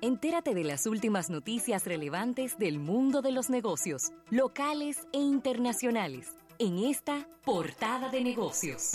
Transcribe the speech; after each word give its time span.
Entérate 0.00 0.54
de 0.54 0.62
las 0.62 0.86
últimas 0.86 1.28
noticias 1.28 1.84
relevantes 1.84 2.56
del 2.56 2.78
mundo 2.78 3.20
de 3.20 3.32
los 3.32 3.50
negocios, 3.50 4.12
locales 4.30 5.08
e 5.12 5.18
internacionales, 5.18 6.36
en 6.60 6.78
esta 6.84 7.26
portada 7.44 8.08
de 8.08 8.20
negocios. 8.20 8.92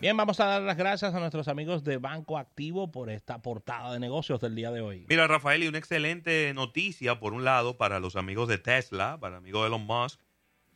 Bien, 0.00 0.16
vamos 0.16 0.38
a 0.38 0.46
dar 0.46 0.62
las 0.62 0.76
gracias 0.76 1.12
a 1.12 1.18
nuestros 1.18 1.48
amigos 1.48 1.82
de 1.82 1.96
Banco 1.96 2.38
Activo 2.38 2.92
por 2.92 3.10
esta 3.10 3.42
portada 3.42 3.92
de 3.92 3.98
negocios 3.98 4.40
del 4.40 4.54
día 4.54 4.70
de 4.70 4.80
hoy. 4.80 5.06
Mira, 5.08 5.26
Rafael, 5.26 5.64
y 5.64 5.66
una 5.66 5.78
excelente 5.78 6.54
noticia, 6.54 7.18
por 7.18 7.32
un 7.32 7.42
lado, 7.42 7.78
para 7.78 7.98
los 7.98 8.14
amigos 8.14 8.46
de 8.46 8.58
Tesla, 8.58 9.18
para 9.18 9.38
amigos 9.38 9.62
de 9.62 9.66
Elon 9.66 9.86
Musk, 9.86 10.20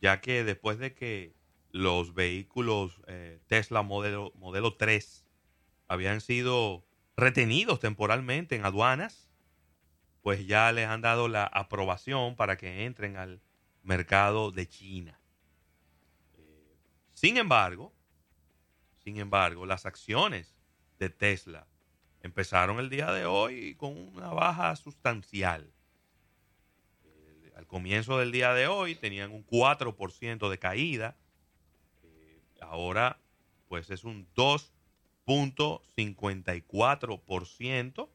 ya 0.01 0.19
que 0.19 0.43
después 0.43 0.77
de 0.77 0.93
que 0.93 1.37
los 1.71 2.13
vehículos 2.13 3.01
eh, 3.07 3.39
Tesla 3.47 3.81
modelo, 3.81 4.33
modelo 4.35 4.75
3 4.75 5.24
habían 5.87 6.21
sido 6.21 6.85
retenidos 7.17 7.79
temporalmente 7.79 8.55
en 8.55 8.65
aduanas, 8.65 9.29
pues 10.21 10.47
ya 10.47 10.71
les 10.71 10.87
han 10.87 11.01
dado 11.01 11.27
la 11.27 11.45
aprobación 11.45 12.35
para 12.35 12.57
que 12.57 12.85
entren 12.85 13.17
al 13.17 13.41
mercado 13.83 14.51
de 14.51 14.67
China. 14.67 15.19
Eh, 16.37 16.77
sin 17.13 17.37
embargo, 17.37 17.93
sin 19.03 19.17
embargo, 19.17 19.67
las 19.67 19.85
acciones 19.85 20.55
de 20.97 21.09
Tesla 21.09 21.67
empezaron 22.21 22.79
el 22.79 22.89
día 22.89 23.11
de 23.11 23.27
hoy 23.27 23.75
con 23.75 23.95
una 23.95 24.29
baja 24.29 24.75
sustancial. 24.75 25.71
Eh, 27.03 27.53
al 27.55 27.67
comienzo 27.67 28.17
del 28.17 28.31
día 28.31 28.53
de 28.53 28.65
hoy 28.65 28.95
tenían 28.95 29.31
un 29.31 29.45
4% 29.45 30.49
de 30.49 30.57
caída. 30.57 31.15
Eh, 32.01 32.41
ahora, 32.61 33.19
pues 33.67 33.91
es 33.91 34.03
un 34.03 34.25
2.54% 35.25 38.09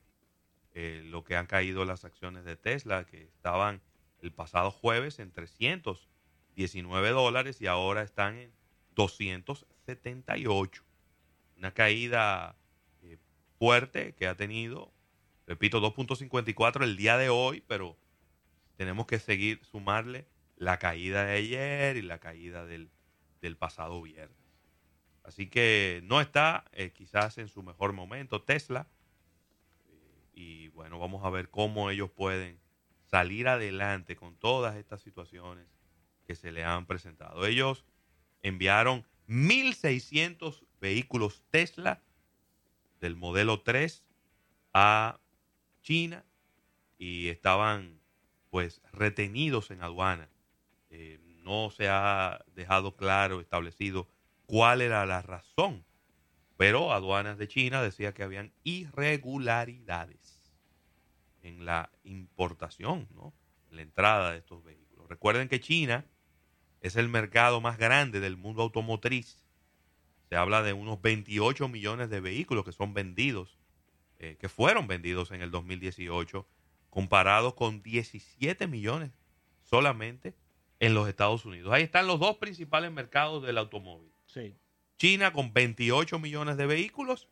eh, 0.73 1.03
lo 1.05 1.25
que 1.25 1.35
han 1.35 1.47
caído 1.47 1.83
las 1.83 2.05
acciones 2.05 2.45
de 2.45 2.55
Tesla, 2.55 3.05
que 3.05 3.23
estaban 3.23 3.81
el 4.21 4.31
pasado 4.31 4.71
jueves 4.71 5.19
en 5.19 5.31
319 5.31 7.09
dólares 7.09 7.61
y 7.61 7.67
ahora 7.67 8.03
están 8.03 8.37
en 8.37 8.53
278. 8.95 10.83
Una 11.57 11.73
caída 11.73 12.55
eh, 13.01 13.17
fuerte 13.59 14.15
que 14.15 14.27
ha 14.27 14.35
tenido, 14.35 14.93
repito, 15.45 15.81
2.54 15.81 16.83
el 16.83 16.95
día 16.95 17.17
de 17.17 17.29
hoy, 17.29 17.61
pero 17.67 17.97
tenemos 18.77 19.05
que 19.05 19.19
seguir, 19.19 19.63
sumarle 19.65 20.25
la 20.55 20.79
caída 20.79 21.25
de 21.25 21.33
ayer 21.33 21.97
y 21.97 22.01
la 22.01 22.19
caída 22.19 22.65
del, 22.65 22.89
pasado 23.57 24.01
viernes. 24.01 24.37
Así 25.23 25.47
que 25.47 26.01
no 26.03 26.21
está 26.21 26.65
eh, 26.71 26.91
quizás 26.91 27.37
en 27.37 27.47
su 27.47 27.63
mejor 27.63 27.93
momento 27.93 28.41
Tesla. 28.41 28.87
Y 30.33 30.69
bueno, 30.69 30.99
vamos 30.99 31.23
a 31.25 31.29
ver 31.29 31.49
cómo 31.49 31.89
ellos 31.89 32.09
pueden 32.09 32.59
salir 33.05 33.47
adelante 33.47 34.15
con 34.15 34.35
todas 34.35 34.75
estas 34.77 35.01
situaciones 35.01 35.67
que 36.25 36.35
se 36.35 36.51
le 36.51 36.63
han 36.63 36.85
presentado. 36.85 37.45
Ellos 37.45 37.85
enviaron 38.41 39.05
1.600 39.27 40.65
vehículos 40.79 41.43
Tesla 41.51 42.01
del 42.99 43.15
modelo 43.15 43.61
3 43.61 44.03
a 44.73 45.19
China 45.81 46.23
y 46.97 47.27
estaban 47.27 47.99
pues 48.49 48.81
retenidos 48.91 49.71
en 49.71 49.83
aduana. 49.83 50.29
Eh, 50.89 51.19
no 51.43 51.71
se 51.71 51.89
ha 51.89 52.43
dejado 52.53 52.95
claro, 52.95 53.41
establecido 53.41 54.07
cuál 54.51 54.81
era 54.81 55.05
la 55.05 55.21
razón, 55.21 55.85
pero 56.57 56.91
aduanas 56.91 57.37
de 57.37 57.47
China 57.47 57.81
decía 57.81 58.13
que 58.13 58.21
habían 58.21 58.51
irregularidades 58.65 60.51
en 61.41 61.63
la 61.63 61.89
importación, 62.03 63.07
¿no? 63.15 63.33
en 63.69 63.77
la 63.77 63.81
entrada 63.83 64.33
de 64.33 64.39
estos 64.39 64.61
vehículos. 64.61 65.07
Recuerden 65.07 65.47
que 65.47 65.61
China 65.61 66.03
es 66.81 66.97
el 66.97 67.07
mercado 67.07 67.61
más 67.61 67.77
grande 67.77 68.19
del 68.19 68.35
mundo 68.35 68.63
automotriz. 68.63 69.41
Se 70.27 70.35
habla 70.35 70.63
de 70.63 70.73
unos 70.73 71.01
28 71.01 71.69
millones 71.69 72.09
de 72.09 72.19
vehículos 72.19 72.65
que 72.65 72.73
son 72.73 72.93
vendidos, 72.93 73.57
eh, 74.19 74.35
que 74.37 74.49
fueron 74.49 74.85
vendidos 74.85 75.31
en 75.31 75.41
el 75.41 75.49
2018, 75.49 76.45
comparados 76.89 77.53
con 77.53 77.81
17 77.83 78.67
millones 78.67 79.11
solamente 79.63 80.35
en 80.81 80.93
los 80.93 81.07
Estados 81.07 81.45
Unidos. 81.45 81.71
Ahí 81.71 81.83
están 81.83 82.05
los 82.05 82.19
dos 82.19 82.35
principales 82.35 82.91
mercados 82.91 83.43
del 83.43 83.57
automóvil. 83.57 84.10
China 84.97 85.33
con 85.33 85.53
28 85.53 86.19
millones 86.19 86.57
de 86.57 86.65
vehículos 86.65 87.27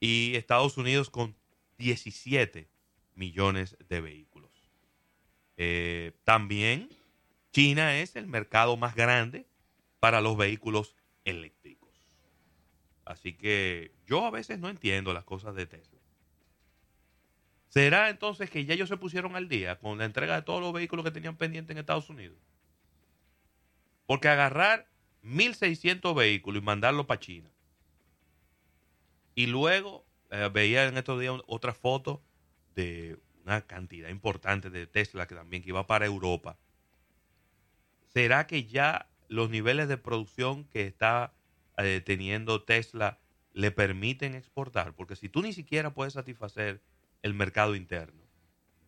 y 0.00 0.34
Estados 0.34 0.76
Unidos 0.76 1.10
con 1.10 1.36
17 1.78 2.68
millones 3.14 3.76
de 3.88 4.00
vehículos. 4.00 4.50
Eh, 5.56 6.12
también 6.24 6.90
China 7.52 7.96
es 7.96 8.16
el 8.16 8.26
mercado 8.26 8.76
más 8.76 8.94
grande 8.94 9.46
para 10.00 10.20
los 10.20 10.36
vehículos 10.36 10.94
eléctricos. 11.24 12.06
Así 13.04 13.32
que 13.32 13.92
yo 14.06 14.26
a 14.26 14.30
veces 14.30 14.58
no 14.58 14.68
entiendo 14.68 15.14
las 15.14 15.24
cosas 15.24 15.54
de 15.54 15.66
Tesla. 15.66 16.00
¿Será 17.68 18.10
entonces 18.10 18.50
que 18.50 18.64
ya 18.64 18.74
ellos 18.74 18.88
se 18.88 18.96
pusieron 18.96 19.36
al 19.36 19.48
día 19.48 19.78
con 19.78 19.98
la 19.98 20.04
entrega 20.04 20.34
de 20.34 20.42
todos 20.42 20.60
los 20.60 20.72
vehículos 20.72 21.04
que 21.04 21.10
tenían 21.10 21.36
pendientes 21.36 21.74
en 21.74 21.78
Estados 21.78 22.10
Unidos? 22.10 22.38
Porque 24.06 24.28
agarrar 24.28 24.88
1.600 25.26 26.14
vehículos 26.14 26.62
y 26.62 26.64
mandarlos 26.64 27.06
para 27.06 27.20
China. 27.20 27.50
Y 29.34 29.46
luego 29.46 30.06
eh, 30.30 30.48
veía 30.52 30.86
en 30.86 30.96
estos 30.96 31.20
días 31.20 31.40
otra 31.46 31.74
foto 31.74 32.22
de 32.74 33.18
una 33.44 33.60
cantidad 33.66 34.08
importante 34.08 34.70
de 34.70 34.86
Tesla 34.86 35.26
que 35.26 35.34
también 35.34 35.62
iba 35.66 35.86
para 35.86 36.06
Europa 36.06 36.58
¿será 38.16 38.46
que 38.46 38.64
ya 38.64 39.10
los 39.28 39.50
niveles 39.50 39.88
de 39.88 39.98
producción 39.98 40.64
que 40.64 40.86
está 40.86 41.34
eh, 41.76 42.00
teniendo 42.02 42.62
Tesla 42.62 43.20
le 43.52 43.70
permiten 43.70 44.34
exportar? 44.34 44.94
Porque 44.94 45.16
si 45.16 45.28
tú 45.28 45.42
ni 45.42 45.52
siquiera 45.52 45.92
puedes 45.92 46.14
satisfacer 46.14 46.80
el 47.20 47.34
mercado 47.34 47.76
interno 47.76 48.22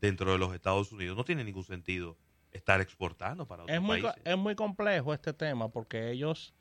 dentro 0.00 0.32
de 0.32 0.38
los 0.38 0.54
Estados 0.54 0.92
Unidos, 0.92 1.14
no 1.14 1.26
tiene 1.26 1.44
ningún 1.44 1.64
sentido 1.64 2.16
estar 2.52 2.80
exportando 2.80 3.46
para 3.46 3.64
otros 3.64 3.76
es 3.76 3.82
muy, 3.82 4.02
países. 4.02 4.22
Es 4.24 4.36
muy 4.36 4.54
complejo 4.54 5.14
este 5.14 5.32
tema 5.32 5.68
porque 5.68 6.10
ellos, 6.10 6.54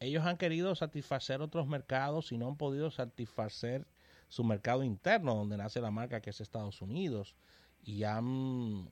ellos 0.00 0.24
han 0.24 0.36
querido 0.36 0.74
satisfacer 0.74 1.40
otros 1.40 1.66
mercados 1.66 2.32
y 2.32 2.38
no 2.38 2.48
han 2.48 2.56
podido 2.56 2.90
satisfacer 2.90 3.86
su 4.28 4.44
mercado 4.44 4.82
interno, 4.82 5.34
donde 5.34 5.56
nace 5.56 5.80
la 5.80 5.90
marca 5.90 6.20
que 6.20 6.30
es 6.30 6.40
Estados 6.40 6.82
Unidos. 6.82 7.36
Y 7.82 8.02
han, 8.02 8.90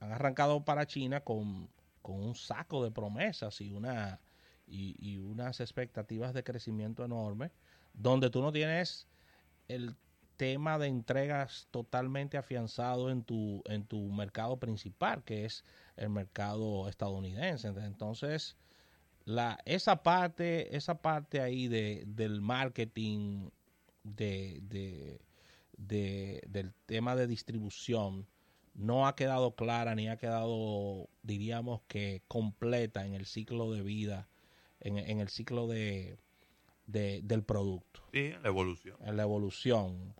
han 0.00 0.12
arrancado 0.12 0.64
para 0.64 0.86
China 0.86 1.20
con 1.20 1.68
con 2.08 2.22
un 2.22 2.34
saco 2.34 2.82
de 2.82 2.90
promesas 2.90 3.60
y, 3.60 3.70
una, 3.70 4.18
y, 4.66 5.18
unas 5.18 5.60
expectativas 5.60 6.32
de 6.32 6.42
crecimiento 6.42 7.04
enorme, 7.04 7.50
donde 7.92 8.30
tú 8.30 8.40
no 8.40 8.50
tienes 8.50 9.06
el 9.68 9.94
tema 10.38 10.78
de 10.78 10.86
entregas 10.86 11.66
totalmente 11.70 12.38
afianzado 12.38 13.10
en 13.10 13.24
tu, 13.24 13.62
en 13.66 13.84
tu 13.84 14.08
mercado 14.10 14.58
principal, 14.58 15.22
que 15.24 15.44
es 15.44 15.64
el 15.96 16.08
mercado 16.08 16.88
estadounidense. 16.88 17.68
Entonces, 17.68 18.56
la, 19.24 19.58
esa 19.66 20.02
parte, 20.02 20.74
esa 20.76 21.02
parte 21.02 21.42
ahí 21.42 21.68
de, 21.68 22.04
del 22.06 22.40
marketing, 22.40 23.50
de, 24.04 25.20
del 25.76 26.72
tema 26.86 27.16
de 27.16 27.26
distribución, 27.26 28.26
no 28.74 29.08
ha 29.08 29.16
quedado 29.16 29.56
clara 29.56 29.96
ni 29.96 30.08
ha 30.08 30.18
quedado, 30.18 31.08
diríamos 31.22 31.82
que 31.88 32.22
completa 32.28 33.04
en 33.04 33.14
el 33.14 33.26
ciclo 33.26 33.72
de 33.72 33.82
vida, 33.82 34.28
en, 34.80 35.18
el 35.20 35.28
ciclo 35.28 35.66
de, 35.66 36.16
del 36.88 37.44
producto. 37.44 38.02
Sí, 38.12 38.32
en 38.34 38.42
la 38.42 38.48
evolución. 38.48 38.96
En 39.04 39.16
la 39.16 39.22
evolución. 39.22 40.14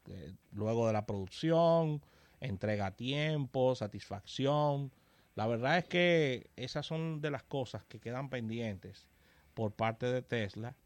luego 0.52 0.86
de 0.86 0.92
la 0.92 1.06
producción, 1.06 2.02
entrega 2.40 2.86
a 2.86 2.96
tiempo, 2.96 3.74
satisfacción. 3.74 4.92
La 5.34 5.46
verdad 5.46 5.78
es 5.78 5.86
que 5.86 6.50
esas 6.56 6.86
son 6.86 7.20
de 7.20 7.30
las 7.30 7.42
cosas 7.42 7.84
que 7.84 8.00
quedan 8.00 8.28
pendientes 8.28 9.08
por 9.54 9.72
parte 9.72 10.06
de 10.06 10.22
Tesla 10.22 10.76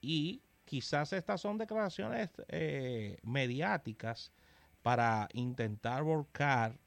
y 0.00 0.42
quizás 0.64 1.12
estas 1.12 1.40
son 1.40 1.58
declaraciones 1.58 2.30
eh, 2.48 3.18
mediáticas 3.22 4.32
para 4.82 5.28
intentar 5.32 6.02
volcar 6.02 6.78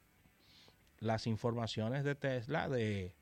las 1.00 1.28
informaciones 1.28 2.04
de 2.04 2.16
Tesla 2.16 2.70
de, 2.70 3.16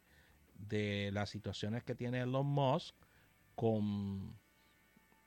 las 1.12 1.30
situaciones 1.30 1.84
que 1.84 1.96
tiene 1.96 2.22
Elon 2.22 2.46
Musk 2.46 2.96
con 3.56 4.40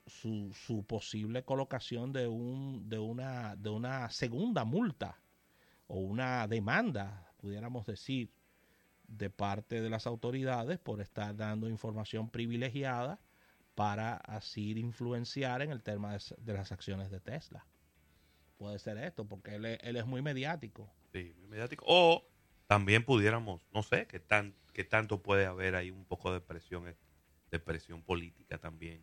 su, 0.06 0.52
su, 0.52 0.84
posible 0.84 1.44
colocación 1.44 2.12
de, 2.12 2.28
un, 2.28 2.88
de, 2.88 2.98
una, 2.98 3.56
de 3.56 3.70
una 3.70 4.10
segunda 4.10 4.64
multa 4.64 5.18
o 5.86 5.98
una 5.98 6.46
demanda, 6.46 7.32
pudiéramos 7.38 7.86
decir, 7.86 8.30
de 9.08 9.30
parte 9.30 9.80
de 9.80 9.90
las 9.90 10.06
autoridades 10.06 10.78
por 10.78 11.00
estar 11.00 11.36
dando 11.36 11.68
información 11.68 12.30
privilegiada 12.30 13.20
para 13.74 14.16
así 14.16 14.72
influenciar 14.72 15.62
en 15.62 15.70
el 15.70 15.82
tema 15.82 16.16
de, 16.38 16.52
las 16.54 16.72
acciones 16.72 17.10
de 17.10 17.20
Tesla. 17.20 17.66
Puede 18.56 18.78
ser 18.78 18.98
esto, 18.98 19.26
porque 19.26 19.56
él 19.56 19.64
él 19.64 19.96
es 19.96 20.06
muy 20.06 20.22
mediático. 20.22 20.88
Sí, 21.12 21.34
muy 21.38 21.48
mediático. 21.48 21.84
O 21.88 22.24
también 22.66 23.04
pudiéramos, 23.04 23.60
no 23.72 23.82
sé, 23.82 24.06
qué 24.06 24.20
tan, 24.20 24.54
qué 24.72 24.84
tanto 24.84 25.22
puede 25.22 25.46
haber 25.46 25.74
ahí 25.74 25.90
un 25.90 26.04
poco 26.04 26.32
de 26.32 26.40
presión, 26.40 26.94
de 27.50 27.58
presión 27.58 28.02
política 28.02 28.58
también, 28.58 29.02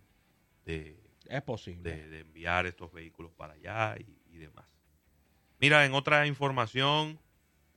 de, 0.66 1.00
Es 1.28 1.42
posible. 1.44 1.96
de, 1.96 2.10
de 2.10 2.20
enviar 2.22 2.66
estos 2.66 2.92
vehículos 2.92 3.32
para 3.34 3.54
allá 3.54 3.96
y, 4.00 4.20
y 4.36 4.38
demás. 4.38 4.66
Mira, 5.60 5.86
en 5.86 5.94
otra 5.94 6.26
información, 6.28 7.20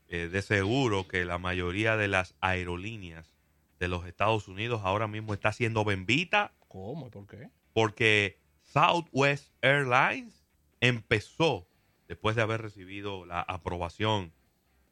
eh, 0.08 0.28
de 0.28 0.42
seguro 0.42 1.06
que 1.08 1.24
la 1.24 1.38
mayoría 1.38 1.96
de 1.96 2.08
las 2.08 2.34
aerolíneas 2.40 3.34
de 3.78 3.88
los 3.88 4.06
Estados 4.06 4.48
Unidos 4.48 4.82
ahora 4.84 5.06
mismo 5.08 5.34
está 5.34 5.52
siendo 5.52 5.84
bembita 5.84 6.52
¿Cómo 6.68 7.06
y 7.06 7.10
por 7.10 7.26
qué? 7.26 7.50
porque 7.72 8.38
Southwest 8.62 9.52
Airlines 9.62 10.44
empezó, 10.80 11.66
después 12.08 12.36
de 12.36 12.42
haber 12.42 12.62
recibido 12.62 13.24
la 13.26 13.40
aprobación 13.40 14.32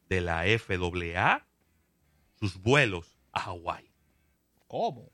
de 0.09 0.21
la 0.21 0.43
FAA, 0.59 1.45
sus 2.39 2.57
vuelos 2.61 3.17
a 3.31 3.39
Hawái. 3.41 3.91
¿Cómo? 4.67 5.11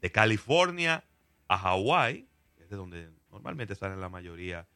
De 0.00 0.10
California 0.10 1.04
a 1.54 1.58
Hawái, 1.58 2.28
es 2.58 2.68
de 2.68 2.76
donde 2.76 3.12
normalmente 3.30 3.76
salen 3.76 4.00
la 4.00 4.08
mayoría, 4.08 4.66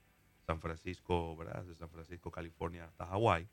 San 0.46 0.60
Francisco, 0.60 1.36
¿verdad? 1.36 1.64
De 1.64 1.74
San 1.74 1.90
Francisco, 1.90 2.30
California 2.30 2.84
hasta 2.84 3.04
Hawái. 3.06 3.48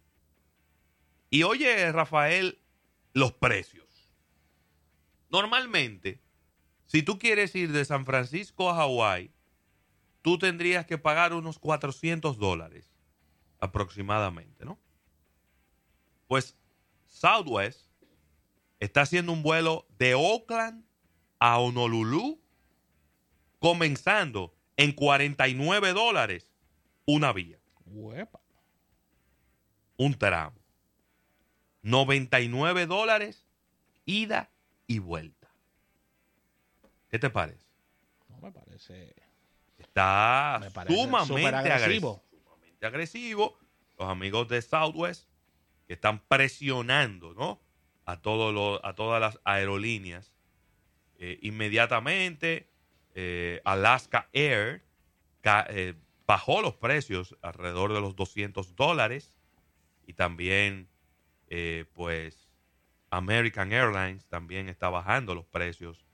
Y 1.32 1.42
oye, 1.42 1.92
Rafael, 1.92 2.62
los 3.14 3.34
precios. 3.34 4.14
Normalmente, 5.32 6.22
si 6.86 7.02
tú 7.02 7.18
quieres 7.18 7.56
ir 7.56 7.72
de 7.72 7.84
San 7.84 8.06
Francisco 8.06 8.70
a 8.70 8.76
Hawái, 8.76 9.32
tú 10.22 10.38
tendrías 10.38 10.86
que 10.86 11.00
pagar 11.00 11.34
unos 11.34 11.58
400 11.58 12.38
dólares 12.38 12.94
aproximadamente, 13.60 14.66
¿no? 14.66 14.78
Pues 16.28 16.56
Southwest 17.08 17.90
está 18.80 19.02
haciendo 19.02 19.34
un 19.34 19.42
vuelo 19.42 19.88
de 19.98 20.14
Oakland 20.14 20.86
a 21.40 21.58
Honolulu 21.58 22.45
comenzando 23.70 24.54
en 24.78 24.92
49 24.92 25.94
dólares 25.94 26.48
una 27.08 27.34
vía, 27.34 27.58
un 29.98 30.14
tramo. 30.20 30.56
99 31.82 32.86
dólares 32.86 33.48
ida 34.06 34.52
y 34.86 35.00
vuelta. 35.00 35.50
¿Qué 37.10 37.18
te 37.18 37.32
parece? 37.32 37.66
No 38.30 38.38
me 38.38 38.52
parece. 38.52 39.16
Está 39.80 40.60
Me 40.62 40.70
parece 40.70 40.96
sumamente 40.96 41.42
superagresivo. 41.42 41.74
agresivo. 41.74 42.24
Sumamente 42.44 42.86
agresivo. 42.86 43.60
Los 43.98 44.10
amigos 44.10 44.48
de 44.48 44.62
Southwest 44.62 45.28
que 45.88 45.94
están 45.94 46.20
presionando, 46.28 47.34
¿no? 47.34 47.60
A, 48.06 48.22
todos 48.22 48.54
los- 48.54 48.80
a 48.84 48.94
todas 48.94 49.20
las 49.20 49.40
aerolíneas. 49.44 50.36
Eh, 51.18 51.40
inmediatamente, 51.42 52.70
eh, 53.16 53.62
Alaska 53.64 54.30
Air 54.34 54.84
eh, 55.70 55.96
bajó 56.28 56.62
los 56.62 56.76
precios 56.76 57.36
alrededor 57.42 57.94
de 57.94 58.02
los 58.02 58.16
200 58.16 58.76
dólares. 58.76 59.38
Y 60.06 60.14
también, 60.14 60.90
eh, 61.48 61.86
pues, 61.94 62.50
American 63.10 63.72
Airlines 63.72 64.26
también 64.28 64.70
está 64.70 64.90
bajando 64.90 65.34
los 65.34 65.46
precios 65.46 66.06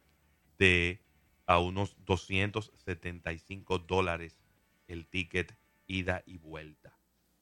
de 0.57 1.01
a 1.48 1.59
unos 1.59 1.95
275 2.06 3.80
dólares 3.80 4.39
el 4.88 5.07
ticket 5.07 5.57
ida 5.88 6.24
y 6.25 6.38
vuelta. 6.38 6.98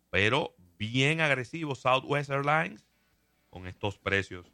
Pero 0.10 0.56
bien 0.78 1.22
agresivo 1.22 1.76
Southwest 1.76 2.30
Airlines 2.30 2.88
con 3.50 3.68
estos 3.68 3.98
precios. 3.98 4.52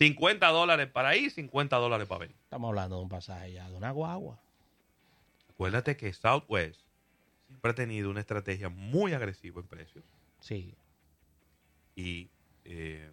50 0.00 0.48
dólares 0.48 0.88
para 0.88 1.14
ir, 1.14 1.30
50 1.30 1.76
dólares 1.76 2.06
para 2.08 2.20
venir. 2.20 2.36
Estamos 2.44 2.68
hablando 2.70 2.96
de 2.96 3.02
un 3.02 3.08
pasaje 3.10 3.52
ya, 3.52 3.68
de 3.68 3.76
una 3.76 3.90
guagua. 3.90 4.40
Acuérdate 5.50 5.96
que 5.98 6.10
Southwest 6.14 6.80
siempre 7.46 7.72
ha 7.72 7.74
tenido 7.74 8.08
una 8.08 8.20
estrategia 8.20 8.70
muy 8.70 9.12
agresiva 9.12 9.60
en 9.60 9.66
precios. 9.68 10.04
Sí. 10.40 10.74
y 11.94 12.30
eh, 12.64 13.10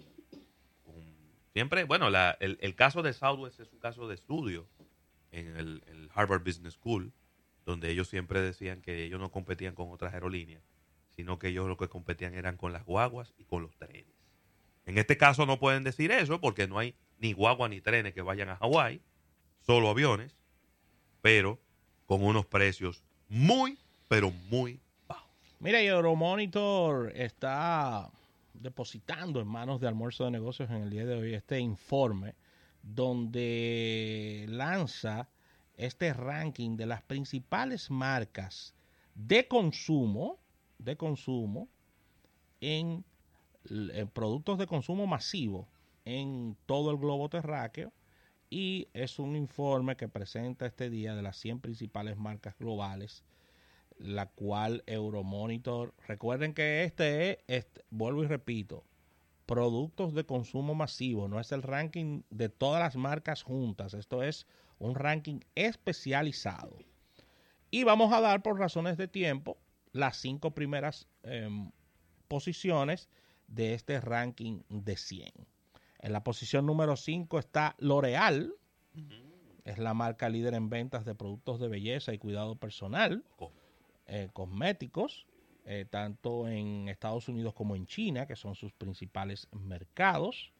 siempre, 1.51 1.83
bueno, 1.83 2.09
la- 2.09 2.37
el, 2.39 2.57
el 2.61 2.73
caso 2.75 3.01
de 3.01 3.11
Southwest 3.11 3.59
es 3.59 3.73
un 3.73 3.79
caso 3.79 4.07
de 4.07 4.15
estudio 4.15 4.65
en 5.31 5.57
el, 5.57 5.83
el 5.87 6.09
Harvard 6.15 6.41
Business 6.45 6.75
School, 6.75 7.11
donde 7.65 7.91
ellos 7.91 8.07
siempre 8.07 8.39
decían 8.41 8.81
que 8.81 9.03
ellos 9.03 9.19
no 9.19 9.29
competían 9.29 9.75
con 9.75 9.91
otras 9.91 10.13
aerolíneas, 10.13 10.63
sino 11.09 11.37
que 11.37 11.49
ellos 11.49 11.67
lo 11.67 11.75
que 11.75 11.89
competían 11.89 12.33
eran 12.33 12.55
con 12.55 12.71
las 12.71 12.85
guaguas 12.85 13.33
y 13.37 13.43
con 13.43 13.61
los 13.61 13.75
trenes. 13.75 14.05
En 14.87 14.97
este 14.97 15.17
caso 15.17 15.45
no 15.45 15.59
pueden 15.59 15.83
decir 15.83 16.11
eso 16.11 16.39
porque 16.39 16.67
no 16.67 16.79
hay 16.79 16.95
ni 17.19 17.33
guagua 17.33 17.67
ni 17.67 17.81
trenes 17.81 18.13
que 18.13 18.21
vayan 18.21 18.47
a 18.49 18.55
Hawái, 18.55 19.01
solo 19.59 19.89
aviones, 19.89 20.33
pero 21.21 21.59
con 22.05 22.23
unos 22.23 22.45
precios 22.45 23.03
muy, 23.27 23.77
pero 24.07 24.31
muy 24.49 24.79
bajos. 25.05 25.29
Mira, 25.59 25.83
y 25.83 25.87
Euromonitor 25.87 27.11
está 27.13 28.09
depositando 28.53 29.41
en 29.41 29.47
manos 29.47 29.81
de 29.81 29.89
Almuerzo 29.89 30.23
de 30.23 30.31
Negocios 30.31 30.69
en 30.69 30.77
el 30.77 30.89
día 30.89 31.05
de 31.05 31.15
hoy 31.15 31.33
este 31.33 31.59
informe 31.59 32.35
donde 32.81 34.45
lanza 34.47 35.27
este 35.75 36.13
ranking 36.13 36.77
de 36.77 36.85
las 36.85 37.01
principales 37.01 37.91
marcas 37.91 38.73
de 39.15 39.49
consumo, 39.49 40.39
de 40.79 40.95
consumo 40.95 41.67
en, 42.61 43.03
productos 44.13 44.57
de 44.57 44.67
consumo 44.67 45.07
masivo 45.07 45.67
en 46.05 46.55
todo 46.65 46.91
el 46.91 46.97
globo 46.97 47.29
terráqueo 47.29 47.91
y 48.49 48.87
es 48.93 49.19
un 49.19 49.35
informe 49.35 49.97
que 49.97 50.07
presenta 50.07 50.65
este 50.65 50.89
día 50.89 51.15
de 51.15 51.21
las 51.21 51.37
100 51.37 51.59
principales 51.59 52.17
marcas 52.17 52.55
globales 52.57 53.23
la 53.99 54.27
cual 54.27 54.83
Euromonitor, 54.85 55.93
recuerden 56.07 56.53
que 56.53 56.83
este 56.83 57.39
es, 57.47 57.67
vuelvo 57.89 58.23
y 58.23 58.27
repito, 58.27 58.83
productos 59.45 60.13
de 60.13 60.25
consumo 60.25 60.75
masivo, 60.75 61.27
no 61.27 61.39
es 61.39 61.51
el 61.51 61.63
ranking 61.63 62.21
de 62.29 62.49
todas 62.49 62.81
las 62.81 62.95
marcas 62.95 63.43
juntas, 63.43 63.93
esto 63.93 64.23
es 64.23 64.45
un 64.79 64.95
ranking 64.95 65.39
especializado. 65.55 66.77
Y 67.71 67.83
vamos 67.83 68.13
a 68.13 68.21
dar 68.21 68.41
por 68.43 68.59
razones 68.59 68.97
de 68.97 69.07
tiempo 69.07 69.57
las 69.91 70.17
cinco 70.17 70.51
primeras 70.51 71.07
eh, 71.23 71.49
posiciones 72.27 73.09
de 73.47 73.73
este 73.73 73.99
ranking 74.01 74.61
de 74.69 74.97
100. 74.97 75.31
En 75.99 76.13
la 76.13 76.23
posición 76.23 76.65
número 76.65 76.95
5 76.95 77.39
está 77.39 77.75
L'Oreal, 77.79 78.53
es 79.65 79.77
la 79.77 79.93
marca 79.93 80.29
líder 80.29 80.53
en 80.53 80.69
ventas 80.69 81.05
de 81.05 81.15
productos 81.15 81.59
de 81.59 81.67
belleza 81.67 82.13
y 82.13 82.17
cuidado 82.17 82.55
personal 82.55 83.23
eh, 84.07 84.29
cosméticos, 84.31 85.27
eh, 85.65 85.85
tanto 85.89 86.47
en 86.47 86.87
Estados 86.87 87.27
Unidos 87.27 87.53
como 87.53 87.75
en 87.75 87.85
China, 87.85 88.25
que 88.25 88.37
son 88.37 88.55
sus 88.55 88.71
principales 88.71 89.49
mercados. 89.51 90.53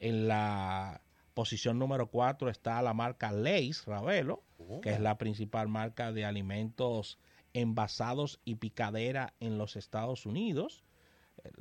En 0.00 0.26
la 0.26 1.00
posición 1.34 1.78
número 1.78 2.08
4 2.08 2.50
está 2.50 2.82
la 2.82 2.92
marca 2.92 3.30
Lay's 3.30 3.84
Ravelo, 3.86 4.42
que 4.82 4.90
es 4.90 5.00
la 5.00 5.16
principal 5.16 5.68
marca 5.68 6.10
de 6.10 6.24
alimentos 6.24 7.18
envasados 7.52 8.40
y 8.44 8.56
picadera 8.56 9.34
en 9.38 9.58
los 9.58 9.76
Estados 9.76 10.26
Unidos. 10.26 10.82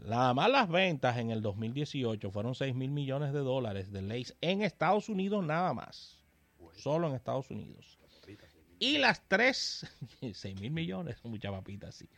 Nada 0.05 0.33
más 0.33 0.49
las 0.49 0.69
ventas 0.69 1.17
en 1.17 1.31
el 1.31 1.41
2018 1.41 2.31
fueron 2.31 2.55
6 2.55 2.75
mil 2.75 2.91
millones 2.91 3.33
de 3.33 3.39
dólares 3.39 3.91
de 3.91 4.01
Lay's 4.01 4.35
en 4.41 4.61
Estados 4.61 5.09
Unidos 5.09 5.43
nada 5.43 5.73
más. 5.73 6.21
Solo 6.73 7.07
en 7.07 7.15
Estados 7.15 7.49
Unidos. 7.49 7.99
Y 8.79 8.97
las 8.97 9.21
tres, 9.27 9.85
6 10.33 10.59
mil 10.59 10.71
millones, 10.71 11.17
mucha 11.23 11.51
papita, 11.51 11.91
sí. 11.91 12.09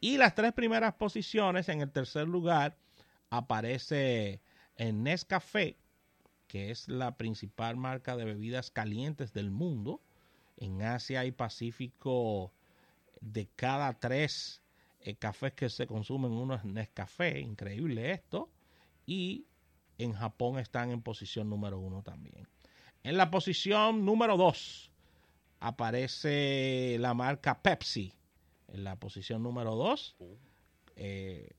Y 0.00 0.18
las 0.18 0.34
tres 0.34 0.52
primeras 0.52 0.94
posiciones, 0.94 1.68
en 1.68 1.80
el 1.82 1.92
tercer 1.92 2.26
lugar, 2.26 2.76
aparece 3.30 4.40
en 4.76 5.04
Nescafé, 5.04 5.76
que 6.48 6.72
es 6.72 6.88
la 6.88 7.16
principal 7.16 7.76
marca 7.76 8.16
de 8.16 8.24
bebidas 8.24 8.72
calientes 8.72 9.32
del 9.32 9.52
mundo. 9.52 10.02
En 10.56 10.82
Asia 10.82 11.24
y 11.24 11.30
Pacífico, 11.30 12.52
de 13.20 13.46
cada 13.54 13.92
tres 14.00 14.62
eh, 15.00 15.16
cafés 15.16 15.52
que 15.52 15.68
se 15.68 15.86
consumen, 15.86 16.32
uno 16.32 16.54
es 16.54 16.64
Nescafé, 16.64 17.40
increíble 17.40 18.12
esto. 18.12 18.50
Y 19.06 19.46
en 19.98 20.12
Japón 20.12 20.58
están 20.58 20.90
en 20.90 21.02
posición 21.02 21.48
número 21.50 21.78
uno 21.78 22.02
también. 22.02 22.48
En 23.02 23.16
la 23.16 23.30
posición 23.30 24.04
número 24.04 24.36
dos 24.36 24.90
aparece 25.58 26.96
la 26.98 27.14
marca 27.14 27.62
Pepsi 27.62 28.14
en 28.72 28.84
la 28.84 28.96
posición 28.96 29.42
número 29.42 29.74
2, 29.74 30.16
eh, 30.96 31.50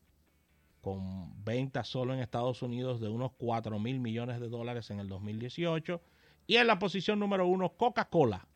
con 0.80 1.44
ventas 1.44 1.88
solo 1.88 2.14
en 2.14 2.20
Estados 2.20 2.62
Unidos 2.62 3.00
de 3.00 3.08
unos 3.08 3.32
4 3.36 3.78
mil 3.78 4.00
millones 4.00 4.40
de 4.40 4.48
dólares 4.48 4.90
en 4.90 4.98
el 4.98 5.08
2018 5.08 6.00
Y 6.46 6.56
en 6.56 6.66
la 6.66 6.78
posición 6.78 7.20
número 7.20 7.46
uno, 7.46 7.70
Coca-Cola. 7.76 8.48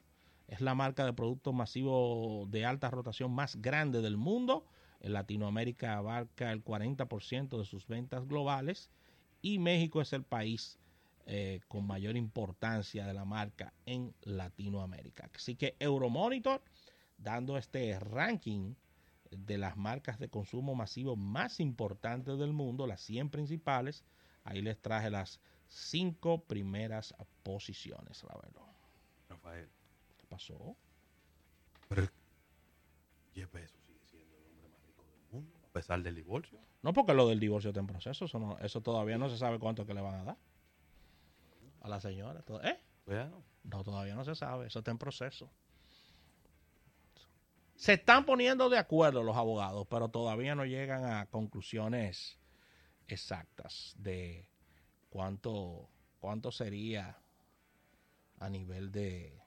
Es 0.49 0.61
la 0.61 0.75
marca 0.75 1.05
de 1.05 1.13
productos 1.13 1.55
masivos 1.55 2.51
de 2.51 2.65
alta 2.65 2.91
rotación 2.91 3.33
más 3.33 3.57
grande 3.57 4.01
del 4.01 4.17
mundo. 4.17 4.67
En 5.01 5.13
Latinoamérica 5.13 5.97
abarca 5.97 6.53
el 6.53 6.65
40% 6.65 7.59
de 7.59 7.65
sus 7.65 7.87
ventas 7.87 8.27
globales 8.27 8.91
y 9.43 9.59
México 9.59 10.01
es 10.01 10.13
el 10.13 10.25
país 10.25 10.79
eh, 11.27 11.61
con 11.69 11.87
mayor 11.87 12.17
importancia 12.17 13.07
de 13.07 13.15
la 13.15 13.25
marca 13.25 13.73
en 13.85 14.15
Latinoamérica. 14.23 15.29
Así 15.35 15.57
que 15.57 15.77
Euromonitor, 15.79 16.63
dando 17.19 17.57
este 17.57 17.99
ranking 17.99 18.75
de 19.31 19.59
las 19.59 19.77
marcas 19.77 20.19
de 20.19 20.29
consumo 20.29 20.75
masivo 20.75 21.17
más 21.17 21.61
importantes 21.61 22.39
del 22.39 22.53
mundo, 22.53 22.87
las 22.87 23.01
100 23.03 23.31
principales, 23.31 24.05
ahí 24.45 24.63
les 24.63 24.79
traje 24.81 25.11
las 25.11 25.41
cinco 25.69 26.43
primeras 26.43 27.15
posiciones, 27.43 28.23
Ravelo. 28.23 28.65
Rafael, 29.29 29.69
¿Qué 30.19 30.27
pasó? 30.29 30.77
pero 31.89 32.09
Jeff 33.35 33.55
pesar 35.77 36.03
del 36.03 36.15
divorcio. 36.15 36.59
No 36.83 36.93
porque 36.95 37.13
lo 37.13 37.29
del 37.29 37.39
divorcio 37.39 37.69
está 37.71 37.81
en 37.81 37.87
proceso, 37.87 38.25
eso, 38.25 38.39
no- 38.39 38.59
eso 38.61 38.81
todavía 38.81 39.19
no 39.19 39.29
se 39.29 39.37
sabe 39.37 39.59
cuánto 39.59 39.85
que 39.87 39.93
le 39.95 40.01
van 40.01 40.15
a 40.15 40.25
dar 40.25 40.37
a 41.83 41.89
la 41.89 42.01
señora. 42.01 42.43
¿Eh? 42.63 42.79
Bueno, 43.05 43.43
No, 43.65 43.83
todavía 43.85 44.15
no 44.15 44.25
se 44.25 44.35
sabe, 44.35 44.69
eso 44.69 44.79
está 44.79 44.91
en 44.91 44.99
proceso. 44.99 45.51
Se 47.75 47.93
están 47.95 48.25
poniendo 48.25 48.71
de 48.71 48.79
acuerdo 48.79 49.23
los 49.23 49.37
abogados, 49.37 49.87
pero 49.91 50.09
todavía 50.09 50.55
no 50.55 50.65
llegan 50.65 51.05
a 51.05 51.27
conclusiones 51.27 52.39
exactas 53.07 53.95
de 53.99 54.49
cuánto, 55.11 55.89
cuánto 56.21 56.51
sería 56.53 57.19
a 58.41 58.49
nivel 58.49 58.91
de... 58.93 59.39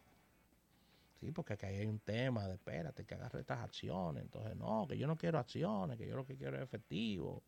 Sí, 1.19 1.31
porque 1.31 1.53
acá 1.53 1.67
hay 1.67 1.85
un 1.85 1.99
tema 1.99 2.47
de, 2.47 2.53
espérate, 2.55 3.05
que 3.05 3.13
agarre 3.15 3.41
estas 3.41 3.59
acciones. 3.59 4.23
Entonces, 4.23 4.55
no, 4.55 4.88
que 4.88 4.97
yo 4.97 5.05
no 5.05 5.17
quiero 5.17 5.38
acciones, 5.38 5.97
que 5.97 6.07
yo 6.07 6.15
lo 6.15 6.25
que 6.25 6.38
quiero 6.38 6.55
es 6.57 6.63
efectivo. 6.63 7.43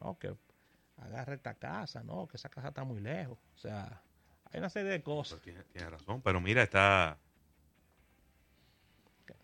No, 0.00 0.18
que 0.18 0.34
agarre 0.96 1.34
esta 1.34 1.54
casa, 1.54 2.02
no, 2.02 2.26
que 2.26 2.36
esa 2.38 2.48
casa 2.48 2.68
está 2.68 2.84
muy 2.84 3.00
lejos. 3.00 3.38
O 3.54 3.58
sea, 3.58 4.02
hay 4.50 4.58
una 4.60 4.70
serie 4.70 4.90
de 4.92 5.02
cosas. 5.02 5.40
Pero 5.40 5.42
tiene, 5.42 5.64
tiene 5.72 5.90
razón, 5.90 6.22
pero 6.22 6.40
mira, 6.40 6.62
está... 6.62 7.18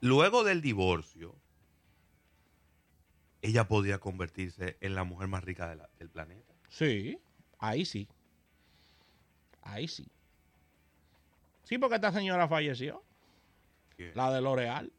Luego 0.01 0.45
del 0.45 0.61
divorcio, 0.63 1.35
ella 3.43 3.69
podía 3.69 3.99
convertirse 3.99 4.77
en 4.81 4.95
la 4.95 5.05
mujer 5.05 5.29
más 5.29 5.45
rica 5.45 5.69
de 5.69 5.77
la- 5.77 5.91
del 5.99 6.09
planeta. 6.09 6.55
Sí, 6.69 7.19
ahí 7.59 7.85
sí. 7.85 8.09
Ahí 9.63 9.89
sí. 9.89 10.07
Sí, 11.65 11.77
porque 11.79 11.97
esta 11.97 12.13
señora 12.13 12.49
falleció, 12.49 13.05
La 14.15 14.31
de 14.33 14.41
L'Oreal, 14.41 14.93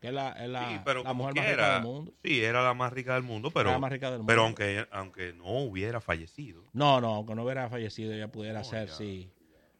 que 0.00 0.08
es 0.08 0.14
la, 0.14 0.30
es 0.32 0.48
la, 0.48 0.68
Sí, 0.68 0.80
pero 0.84 1.02
la 1.02 1.10
como 1.10 1.24
mujer 1.28 1.36
más 1.36 1.50
rica 1.50 1.74
del 1.74 1.82
mundo. 1.82 2.12
Sí, 2.24 2.42
era 2.44 2.62
la 2.62 2.74
más 2.74 2.92
rica 2.92 3.14
del 3.14 3.22
mundo, 3.22 3.50
pero, 3.50 3.68
Era 3.70 3.76
la 3.76 3.80
más 3.80 3.92
rica 3.92 4.10
del 4.10 4.18
mundo. 4.18 4.26
pero 4.30 4.42
aunque, 4.44 4.86
aunque 4.90 5.32
no 5.32 5.58
hubiera 5.60 6.00
fallecido. 6.00 6.64
No, 6.72 7.00
no, 7.00 7.14
aunque 7.14 7.34
no 7.34 7.44
hubiera 7.44 7.68
fallecido, 7.68 8.12
ella 8.12 8.28
pudiera 8.28 8.60
No, 8.60 8.64
ser, 8.64 8.88
ya. 8.88 8.94
sí, 8.94 9.30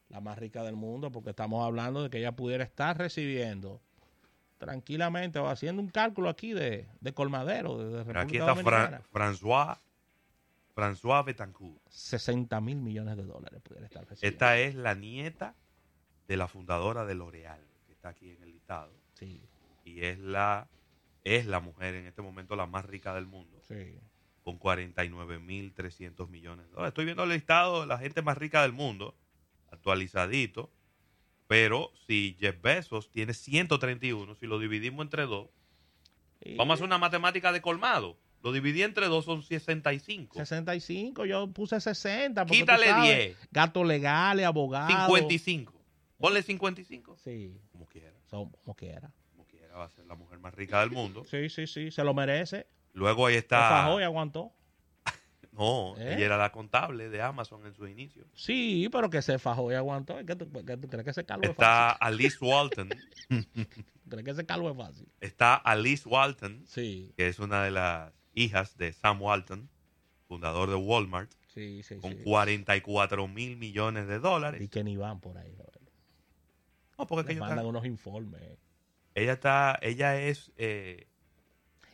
la 0.09 0.21
más 0.21 0.39
rica 0.39 0.63
del 0.63 0.77
mundo, 0.77 1.11
porque 1.11 1.31
estamos 1.31 1.65
hablando 1.65 2.03
de 2.03 2.11
que 2.11 2.19
ella 2.19 2.33
pudiera 2.33 2.63
estar 2.65 2.97
recibiendo 2.99 3.81
tranquilamente 4.59 5.39
o 5.41 5.49
haciendo 5.49 5.83
un 5.83 5.89
cálculo 5.89 6.29
aquí 6.29 6.53
de, 6.53 6.87
de 7.01 7.13
colmadero, 7.15 7.79
de, 7.79 7.85
de 7.87 8.05
República 8.05 8.21
aquí 8.21 8.37
está 8.37 9.03
François, 9.11 9.79
François 10.77 11.25
Betancourt. 11.25 11.81
60 11.89 12.61
mil 12.61 12.77
millones 12.81 13.17
de 13.17 13.25
dólares 13.25 13.61
pudiera 13.63 13.87
estar 13.87 14.07
recibiendo. 14.07 14.33
Esta 14.35 14.59
es 14.59 14.75
la 14.77 14.95
nieta 14.95 15.57
de 16.29 16.37
la 16.37 16.47
fundadora 16.47 17.05
de 17.05 17.15
L'Oreal, 17.17 17.61
está 18.03 18.09
aquí 18.09 18.31
en 18.31 18.43
el 18.43 18.51
listado. 18.51 18.93
Sí, 19.15 19.41
Y 19.85 20.05
es 20.05 20.19
la, 20.19 20.69
es 21.23 21.47
la 21.47 21.61
mujer 21.61 21.95
en 21.95 22.07
este 22.07 22.21
momento 22.21 22.57
la 22.57 22.67
más 22.67 22.85
rica 22.85 23.15
del 23.15 23.27
mundo, 23.27 23.61
sí. 23.69 23.95
con 24.43 24.59
49.300 24.59 26.29
millones 26.29 26.67
de 26.67 26.73
dólares. 26.73 26.89
Estoy 26.89 27.05
viendo 27.05 27.23
el 27.23 27.31
listado 27.31 27.83
de 27.83 27.87
la 27.87 27.99
gente 27.99 28.21
más 28.23 28.37
rica 28.37 28.63
del 28.63 28.73
mundo, 28.73 29.15
actualizadito. 29.71 30.73
Pero 31.47 31.93
si 32.07 32.37
Jeff 32.41 32.61
Bezos 32.61 33.11
tiene 33.11 33.35
131, 33.35 34.35
si 34.35 34.47
lo 34.47 34.59
dividimos 34.59 35.05
entre 35.05 35.27
dos, 35.27 35.49
vamos 36.57 36.73
a 36.73 36.75
hacer 36.75 36.87
una 36.87 36.99
matemática 36.99 37.53
de 37.53 37.61
colmado. 37.63 38.17
Lo 38.43 38.51
dividí 38.51 38.83
entre 38.83 39.07
dos, 39.07 39.27
son 39.27 39.45
65. 39.45 40.39
65, 40.39 41.25
yo 41.27 41.53
puse 41.53 41.81
60. 41.81 42.47
porque 42.47 42.59
tú 42.59 42.65
Quítale 42.65 42.87
sabes, 42.87 43.17
10. 43.27 43.49
Gatos 43.53 43.87
legales, 43.87 44.45
abogados. 44.47 44.91
55. 45.05 45.82
Ponle 46.23 46.43
55. 46.43 47.17
Sí, 47.19 47.61
Como 47.73 47.87
quiera, 47.87 48.13
son 48.31 48.49
como 48.51 48.75
quiera. 48.75 49.13
como 49.33 49.45
quiera, 49.47 49.77
va 49.77 49.85
a 49.85 49.89
ser 49.91 50.07
la 50.07 50.15
mujer 50.15 50.39
más 50.39 50.55
rica 50.55 50.81
del 50.81 50.91
mundo. 50.93 51.25
Sí, 51.25 51.49
sí, 51.51 51.67
sí, 51.67 51.91
se 51.91 52.05
lo 52.05 52.15
merece. 52.15 52.67
Luego 52.93 53.27
ahí 53.27 53.35
está. 53.35 53.59
fajó 53.69 54.01
y 54.01 54.05
aguantó. 54.05 54.53
No, 55.53 55.95
¿Eh? 55.99 56.15
ella 56.15 56.25
era 56.25 56.37
la 56.39 56.51
contable 56.51 57.11
de 57.11 57.21
Amazon 57.21 57.67
en 57.67 57.75
su 57.75 57.87
inicio. 57.87 58.25
Sí, 58.35 58.89
pero 58.91 59.11
que 59.11 59.21
se 59.21 59.39
fajó 59.39 59.71
y 59.71 59.75
aguantó. 59.75 60.17
¿Qué 60.25 60.35
tú, 60.35 60.51
qué 60.65 60.79
tú 60.79 60.89
crees 60.89 61.05
que 61.05 61.11
ese 61.11 61.27
calvo 61.27 61.45
es 61.45 61.51
Está 61.51 61.97
fácil? 61.99 61.99
Alice 62.01 62.39
Walton. 62.41 62.89
¿Crees 64.09 64.25
que 64.25 64.31
ese 64.31 64.47
calvo 64.47 64.71
es 64.71 64.77
fácil? 64.79 65.09
Está 65.21 65.57
Alice 65.57 66.09
Walton, 66.09 66.63
Sí, 66.67 67.13
que 67.19 67.29
es 67.29 67.39
una 67.39 67.63
de 67.65 67.71
las 67.71 68.15
hijas 68.33 68.79
de 68.79 68.93
Sam 68.95 69.21
Walton, 69.21 69.69
fundador 70.27 70.71
de 70.71 70.77
Walmart, 70.77 71.31
sí, 71.49 71.83
sí. 71.83 71.97
con 71.97 72.13
sí. 72.17 72.23
44 72.25 73.29
mil 73.29 73.57
millones 73.59 74.07
de 74.09 74.21
dólares. 74.21 74.63
Y 74.63 74.69
que 74.69 74.83
ni 74.85 74.97
van 74.97 75.21
por 75.21 75.37
ahí. 75.37 75.53
Roberto. 75.55 75.82
No, 77.03 77.07
porque 77.07 77.35
que 77.35 77.41
mandan 77.41 77.67
unos 77.67 77.85
informes. 77.85 78.41
ella 79.15 79.33
está, 79.33 79.79
ella 79.83 80.21
es 80.21 80.53
eh, 80.57 81.07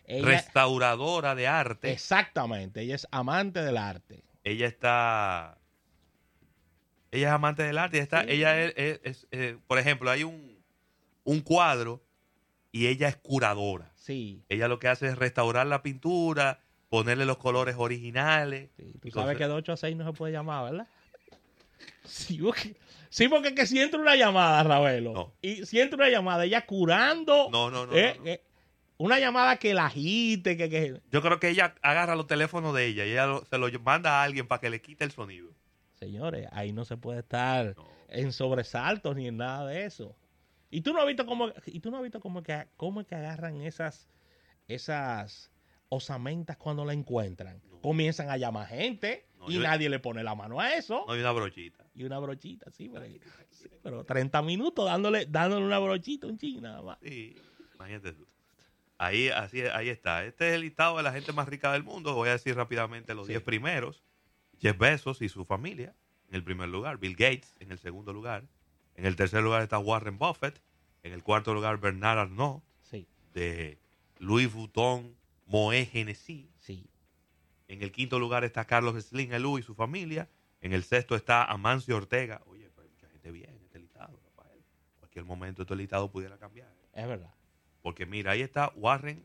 Ella- 0.05 0.25
restauradora 0.27 1.35
de 1.35 1.47
arte. 1.49 1.91
exactamente, 1.93 2.83
ella 2.83 2.95
es 2.95 3.07
amante 3.11 3.61
del 3.63 3.77
arte. 3.77 4.23
ella 4.45 4.67
está 4.67 5.59
ella 7.11 7.29
es 7.29 7.33
amante 7.35 7.63
del 7.63 7.79
arte 7.79 7.97
ella 7.97 8.03
está 8.05 8.21
Sí. 8.23 8.27
ella 8.31 8.61
es, 8.63 8.73
es- 8.77 9.01
es, 9.03 9.27
eh, 9.31 9.59
por 9.67 9.79
ejemplo 9.79 10.11
hay 10.11 10.25
un 10.25 10.59
un 11.25 11.41
cuadro 11.41 12.03
y 12.73 12.87
ella 12.87 13.09
es 13.09 13.17
curadora 13.17 13.93
Sí, 13.97 14.43
ella 14.49 14.69
lo 14.69 14.79
que 14.79 14.89
hace 14.89 15.07
es 15.09 15.17
restaurar 15.19 15.67
la 15.67 15.83
pintura 15.83 16.61
ponerle 16.91 17.25
los 17.27 17.37
colores 17.39 17.77
originales 17.79 18.71
sí. 18.77 18.93
Tú 19.01 19.11
sabes 19.11 19.37
que 19.37 19.45
de 19.47 19.53
8 19.53 19.73
a 19.73 19.77
6 19.77 19.97
no 19.97 20.05
se 20.07 20.13
puede 20.13 20.33
llamar, 20.33 20.71
¿verdad? 20.71 20.89
Sí, 22.05 22.39
porque, 22.43 22.77
sí, 23.11 23.29
porque 23.29 23.55
que 23.55 23.67
si 23.67 23.81
entra 23.81 24.01
una 24.01 24.17
llamada, 24.17 24.63
Ravelo, 24.63 25.13
No. 25.13 25.35
y 25.43 25.67
si 25.67 25.81
entra 25.81 25.97
una 25.97 26.09
llamada, 26.11 26.45
ella 26.45 26.65
curando, 26.67 27.49
no 27.51 27.71
no 27.71 27.87
no, 27.87 27.93
eh, 27.97 28.15
no, 28.19 28.25
no. 28.25 28.31
eh, 28.31 28.43
una 28.97 29.19
llamada 29.21 29.57
que 29.59 29.75
la 29.75 29.87
agite, 29.87 30.57
que, 30.57 30.69
que... 30.69 31.01
yo 31.11 31.23
creo 31.23 31.39
que 31.39 31.51
ella 31.51 31.75
agarra 31.83 32.17
los 32.17 32.27
teléfonos 32.27 32.75
de 32.75 32.87
ella 32.87 33.05
y 33.07 33.11
ella 33.13 33.27
lo- 33.27 33.45
se 33.45 33.59
lo 33.59 33.69
manda 33.81 34.21
a 34.21 34.25
alguien 34.25 34.49
para 34.49 34.61
que 34.61 34.71
le 34.71 34.81
quite 34.83 35.05
el 35.05 35.13
sonido 35.13 35.51
Señores, 35.95 36.49
ahí 36.53 36.73
no 36.73 36.85
se 36.85 36.97
puede 36.97 37.21
estar 37.21 37.75
en 38.09 38.33
sobresaltos 38.33 39.17
ni 39.17 39.27
en 39.29 39.37
nada 39.37 39.67
de 39.67 39.85
eso. 39.85 40.17
Y 40.71 40.81
tú 40.83 40.93
no 40.93 41.01
has 41.01 41.07
visto 41.07 41.27
cómo, 41.27 41.51
y 41.67 41.81
tú 41.81 41.91
no 41.91 41.97
has 41.97 42.03
visto 42.05 42.21
cómo 42.21 42.43
que, 42.43 42.67
cómo 42.77 43.01
es 43.01 43.07
que 43.07 43.15
agarran 43.17 43.61
esas, 43.63 44.09
esas 44.69 45.51
osamentas 45.89 46.57
cuando 46.57 46.85
la 46.85 46.93
encuentran. 46.93 47.61
No. 47.71 47.81
Comienzan 47.81 48.29
a 48.31 48.37
llamar 48.37 48.67
gente 48.69 49.27
No, 49.39 49.51
y 49.51 49.55
yo- 49.55 49.61
nadie 49.63 49.89
le 49.89 49.99
pone 49.99 50.23
la 50.23 50.35
mano 50.35 50.61
a 50.61 50.75
eso. 50.75 51.05
no 51.07 51.13
hay 51.13 51.21
una 51.21 51.33
brochita 51.33 51.85
Y 51.95 52.05
una 52.05 52.19
brochita, 52.19 52.71
sí, 52.71 52.89
pero, 52.89 53.07
sí, 53.51 53.69
pero 53.83 54.05
30 54.05 54.43
minutos 54.43 54.85
dándole, 54.85 55.27
dándole 55.27 55.65
una 55.65 55.79
brochita, 55.79 56.27
un 56.27 56.37
ching 56.39 56.61
nada 56.61 56.83
más. 56.83 56.99
Sí, 57.03 57.37
imagínate 57.75 58.13
tú. 58.13 58.27
Ahí, 58.99 59.29
así, 59.29 59.61
ahí 59.63 59.89
está. 59.91 60.25
Este 60.25 60.49
es 60.49 60.55
el 60.55 60.63
listado 60.63 60.97
de 60.97 61.05
la 61.05 61.13
gente 61.13 61.33
más 61.33 61.49
rica 61.49 61.73
del 61.73 61.85
mundo. 61.85 62.15
Voy 62.15 62.29
a 62.29 62.33
decir 62.33 62.57
rápidamente 62.57 63.15
los 63.15 63.27
Sí. 63.27 63.33
10 63.33 63.43
primeros. 63.43 64.03
Jeff 64.61 64.77
Bezos 64.77 65.23
y 65.23 65.29
su 65.29 65.45
familia 65.45 65.95
en 66.29 66.35
el 66.35 66.43
primer 66.43 66.69
lugar. 66.69 66.99
Bill 66.99 67.13
Gates 67.15 67.55
en 67.61 67.71
el 67.71 67.79
segundo 67.79 68.13
lugar. 68.13 68.49
En 68.97 69.07
el 69.07 69.15
tercer 69.15 69.43
lugar 69.45 69.63
está 69.63 69.79
Warren 69.79 70.19
Buffett. 70.19 70.61
En 71.05 71.13
el 71.13 71.23
cuarto 71.23 71.55
lugar 71.55 71.79
Bernard 71.79 72.19
Arnault 72.19 72.65
Sí, 72.83 73.07
de 73.33 73.79
Louis 74.19 74.53
Vuitton 74.53 75.15
Moet 75.49 75.89
Hennessy. 75.93 76.51
sí. 76.57 76.89
En 77.67 77.83
el 77.83 77.93
quinto 77.93 78.19
lugar 78.19 78.45
está 78.45 78.65
Carlos 78.65 79.03
Slim 79.05 79.33
Elú 79.33 79.59
y 79.59 79.63
su 79.63 79.75
familia. 79.75 80.29
En 80.63 80.73
el 80.73 80.85
sexto 80.85 81.15
está 81.15 81.45
Amancio 81.45 81.97
Ortega. 81.97 82.41
Oye, 82.47 82.71
pero 82.75 82.87
hay 82.87 82.91
mucha 82.95 83.09
gente 83.09 83.31
bien 83.31 83.51
en 83.51 83.63
este 83.63 83.79
listado, 83.79 84.19
Rafael. 84.25 84.63
Cualquier 84.99 85.27
momento 85.27 85.63
este 85.63 85.77
listado 85.77 86.11
pudiera 86.11 86.39
cambiar. 86.39 86.73
Es 86.95 87.07
verdad. 87.07 87.35
Porque 87.83 88.07
mira, 88.07 88.33
ahí 88.33 88.41
está 88.41 88.73
Warren 88.75 89.25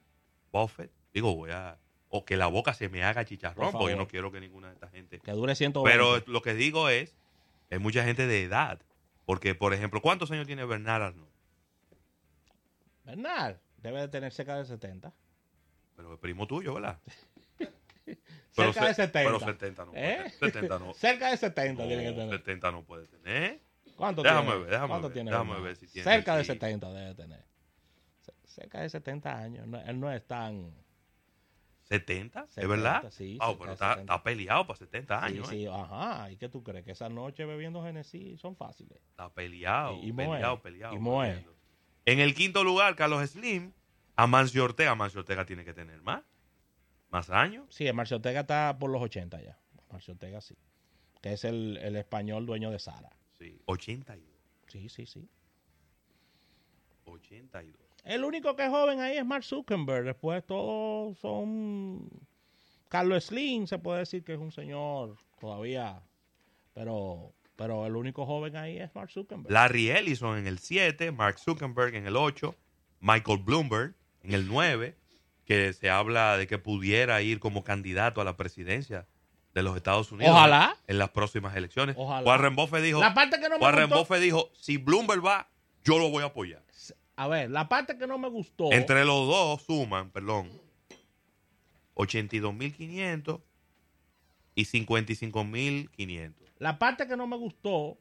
Buffett. 0.52 0.92
Digo, 1.14 1.36
voy 1.36 1.52
a. 1.52 1.80
O 2.10 2.26
que 2.26 2.36
la 2.36 2.48
boca 2.48 2.74
se 2.74 2.90
me 2.90 3.04
haga 3.04 3.26
chicharrón, 3.26 3.72
Por 3.72 3.80
porque 3.80 3.94
yo 3.94 3.98
no 3.98 4.08
quiero 4.08 4.32
que 4.32 4.42
ninguna 4.42 4.68
de 4.68 4.74
esta 4.74 4.90
gente. 4.90 5.20
Que 5.20 5.32
dure 5.32 5.56
120. 5.56 5.90
Pero 5.90 6.22
lo 6.28 6.42
que 6.42 6.54
digo 6.54 6.90
es: 6.90 7.16
hay 7.72 7.80
mucha 7.80 8.04
gente 8.04 8.28
de 8.28 8.44
edad. 8.44 8.82
Porque, 9.26 9.56
por 9.56 9.74
ejemplo, 9.74 10.02
¿cuántos 10.02 10.30
años 10.32 10.46
tiene 10.46 10.66
Bernard 10.66 11.02
Arnault? 11.02 11.32
Bernal 13.06 13.60
debe 13.78 14.02
de 14.02 14.08
tener 14.10 14.32
cerca 14.32 14.58
de 14.58 14.66
70. 14.66 15.14
Pero 15.96 16.14
es 16.14 16.20
primo 16.20 16.48
tuyo, 16.48 16.74
¿verdad? 16.76 17.00
Cerca 18.52 18.82
se- 18.82 18.88
de 18.88 18.94
70. 18.94 19.12
Pero 19.24 19.40
70 19.40 19.86
no 19.86 19.92
puede 19.92 20.12
¿Eh? 20.12 20.16
tener. 20.16 20.32
70 20.32 20.80
no. 20.80 20.94
Cerca 20.96 21.30
de 21.32 21.38
70 21.38 21.82
no, 21.84 21.88
tiene 21.88 22.04
que 22.04 22.12
tener. 22.12 22.30
70 22.38 22.72
no 22.72 22.84
puede 22.84 23.08
tener. 23.08 23.62
¿Cuánto 23.96 24.24
Déjame 24.24 24.42
tiene? 24.48 24.60
ver, 24.62 24.70
déjame 24.72 24.88
¿Cuánto 24.90 25.08
ver, 25.08 25.14
tiene 25.14 25.32
déjame 25.32 25.60
ver 25.62 25.76
si 25.76 25.88
tiene 25.88 26.04
Cerca 26.04 26.34
de 26.36 26.40
aquí. 26.42 26.48
70 26.48 26.92
debe 26.92 27.16
tener. 27.16 27.46
Cerca 28.46 28.82
de 28.82 28.90
70 28.90 29.38
años. 29.38 29.68
No- 29.68 29.80
él 29.82 30.00
no 30.00 30.12
es 30.12 30.26
tan... 30.28 30.72
¿70? 31.90 32.46
¿Es 32.46 32.52
70, 32.54 32.68
verdad? 32.68 33.12
sí, 33.12 33.38
Ah, 33.42 33.48
cerca 33.48 33.60
pero 33.60 33.74
está, 33.74 33.90
70. 33.96 34.14
está 34.14 34.24
peleado 34.24 34.68
para 34.68 34.78
70 34.80 35.26
años. 35.26 35.48
sí, 35.50 35.56
¿eh? 35.56 35.60
sí, 35.60 35.68
ajá. 35.68 36.32
¿Y 36.32 36.38
qué 36.38 36.50
tú 36.50 36.64
crees? 36.64 36.86
Que 36.86 36.92
esa 36.92 37.10
noche 37.10 37.46
bebiendo 37.46 37.84
Genesis 37.84 38.40
son 38.40 38.56
fáciles. 38.56 39.00
Está 39.10 39.30
peleado, 39.30 39.96
Y- 40.02 40.10
y 40.10 40.14
peleado, 40.14 40.62
peleado. 40.62 40.94
y 40.96 41.00
Moe. 41.00 41.28
peleando. 41.28 41.56
En 42.06 42.20
el 42.20 42.34
quinto 42.36 42.64
lugar, 42.64 42.96
Carlos 42.96 43.30
Slim, 43.30 43.74
Amancio 44.16 44.64
Ortega. 44.64 44.92
Amancio 44.92 45.20
Ortega 45.20 45.46
tiene 45.46 45.66
que 45.66 45.74
tener 45.74 46.02
más. 46.02 46.24
Más 47.10 47.30
años. 47.30 47.68
Sí, 47.70 47.86
el 47.86 47.94
Marcio 47.94 48.18
Ortega 48.18 48.42
está 48.42 48.76
por 48.80 48.90
los 48.90 49.02
80 49.02 49.40
ya. 49.42 49.60
Marcio 49.92 50.14
Ortega 50.14 50.42
sí. 50.42 50.56
Que 51.22 51.34
es 51.34 51.46
el, 51.46 51.78
el 51.78 51.96
español 51.96 52.48
dueño 52.48 52.72
de 52.72 52.80
Sara. 52.80 53.12
Sí, 53.38 53.62
82. 53.66 54.28
Sí, 54.68 54.90
sí, 54.90 55.06
sí. 55.06 55.30
82. 57.06 57.80
El 58.04 58.24
único 58.24 58.56
que 58.56 58.64
es 58.64 58.70
joven 58.70 59.00
ahí 59.00 59.18
es 59.18 59.26
Mark 59.26 59.44
Zuckerberg. 59.44 60.06
Después 60.06 60.44
todos 60.46 61.18
son. 61.20 62.10
Carlos 62.90 63.26
Slim 63.26 63.68
se 63.68 63.78
puede 63.80 64.00
decir 64.00 64.24
que 64.24 64.34
es 64.34 64.40
un 64.40 64.52
señor 64.52 65.18
todavía. 65.40 66.02
Pero, 66.74 67.34
pero 67.56 67.86
el 67.86 67.96
único 67.96 68.26
joven 68.26 68.56
ahí 68.56 68.80
es 68.80 68.94
Mark 68.96 69.12
Zuckerberg. 69.12 69.52
Larry 69.52 69.92
Ellison 69.92 70.38
en 70.38 70.48
el 70.48 70.58
7, 70.58 71.12
Mark 71.12 71.38
Zuckerberg 71.38 71.94
en 71.96 72.08
el 72.08 72.18
8, 72.18 72.56
Michael 73.00 73.38
Bloomberg 73.38 73.96
en 74.24 74.34
el 74.34 74.48
9, 74.48 74.96
que 75.46 75.74
se 75.74 75.90
habla 75.90 76.38
de 76.38 76.48
que 76.48 76.58
pudiera 76.58 77.22
ir 77.22 77.40
como 77.40 77.64
candidato 77.64 78.22
a 78.22 78.24
la 78.24 78.38
presidencia 78.38 79.08
de 79.54 79.64
los 79.64 79.76
Estados 79.76 80.12
Unidos 80.12 80.34
Ojalá. 80.34 80.76
en 80.88 80.98
las 80.98 81.10
próximas 81.10 81.56
elecciones. 81.56 81.96
Ojalá. 82.00 82.26
Warren 82.28 82.56
Buffett 82.56 82.82
dijo, 82.82 83.00
La 83.00 83.14
parte 83.14 83.40
que 83.40 83.50
no 83.50 83.58
me 83.58 83.64
Warren 83.64 83.90
gustó. 83.90 84.00
Buffett 84.00 84.22
dijo, 84.22 84.52
si 84.56 84.78
Bloomberg 84.78 85.24
va, 85.24 85.50
yo 85.84 86.00
lo 86.00 86.10
voy 86.10 86.24
a 86.24 86.28
apoyar. 86.28 86.64
A 87.16 87.28
ver, 87.28 87.52
la 87.52 87.70
parte 87.70 87.98
que 87.98 88.08
no 88.08 88.18
me 88.18 88.30
gustó. 88.30 88.72
Entre 88.72 89.06
los 89.06 89.28
dos 89.28 89.62
suman, 89.62 90.10
perdón, 90.10 90.50
82.500 91.96 93.42
y 94.56 94.66
55.500. 94.66 96.34
La 96.58 96.80
parte 96.80 97.08
que 97.08 97.16
no 97.16 97.28
me 97.28 97.38
gustó 97.38 98.00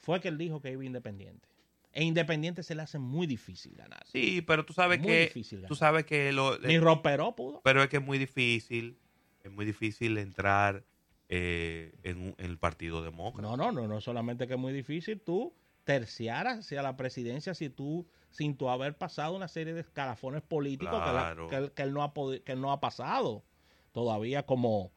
fue 0.00 0.20
que 0.20 0.28
él 0.28 0.38
dijo 0.38 0.60
que 0.60 0.72
iba 0.72 0.84
independiente. 0.84 1.48
E 1.94 2.02
independiente 2.04 2.62
se 2.64 2.74
le 2.74 2.82
hace 2.82 2.98
muy 2.98 3.26
difícil 3.26 3.74
ganar. 3.76 4.04
Sí, 4.06 4.42
pero 4.42 4.64
tú 4.66 4.72
sabes 4.72 4.98
Muy 4.98 5.06
que 5.08 5.20
difícil 5.22 5.58
ganar. 5.60 5.68
tú 5.68 5.74
sabes 5.76 6.04
que 6.04 6.32
lo, 6.32 6.58
Ni 6.58 6.78
Roperó 6.78 7.34
pudo. 7.36 7.60
pero 7.62 7.82
es 7.82 7.88
que 7.88 7.98
es 7.98 8.02
muy 8.04 8.18
difícil, 8.18 8.98
es 9.42 9.50
muy 9.52 9.64
difícil 9.64 10.18
entrar 10.18 10.84
eh, 11.28 11.94
en, 12.02 12.34
en 12.36 12.44
el 12.50 12.58
Partido 12.58 13.02
Demócrata. 13.02 13.48
No, 13.48 13.56
no, 13.56 13.70
no, 13.72 13.86
no 13.86 14.00
solamente 14.00 14.46
que 14.48 14.54
es 14.54 14.58
muy 14.58 14.72
difícil 14.72 15.20
tú 15.20 15.54
terciar 15.84 16.46
hacia 16.48 16.82
la 16.82 16.96
presidencia 16.96 17.54
si 17.54 17.70
tú, 17.70 18.06
sin 18.30 18.56
tú 18.56 18.68
haber 18.70 18.96
pasado 18.98 19.36
una 19.36 19.48
serie 19.48 19.72
de 19.74 19.80
escalafones 19.82 20.42
políticos 20.42 20.94
que 21.00 21.06
la- 21.12 21.20
Claro. 21.34 21.48
que, 21.48 21.56
él- 21.56 21.72
que 21.72 21.82
él 21.82 21.92
no 21.92 22.02
ha 22.02 22.12
que 22.12 22.52
él 22.52 22.60
no 22.60 22.72
ha 22.72 22.80
pasado 22.80 23.44
todavía 23.92 24.44
como, 24.44 24.90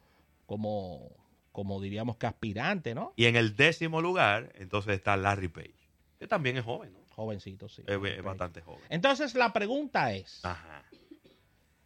como, 0.45 1.11
como 1.51 1.79
diríamos 1.81 2.17
que 2.17 2.25
aspirante, 2.27 2.95
¿no? 2.95 3.13
Y 3.15 3.25
en 3.25 3.35
el 3.35 3.55
décimo 3.55 4.01
lugar, 4.01 4.51
entonces 4.55 4.95
está 4.95 5.15
Larry 5.17 5.47
Page, 5.49 5.73
que 6.19 6.27
también 6.27 6.57
es 6.57 6.65
joven, 6.65 6.93
¿no? 6.93 6.99
Jovencito, 7.15 7.67
sí. 7.69 7.83
Es, 7.85 8.23
bastante 8.23 8.61
joven. 8.61 8.83
Entonces 8.89 9.33
la 9.35 9.53
pregunta 9.53 10.13
es, 10.13 10.43
Ajá. 10.45 10.83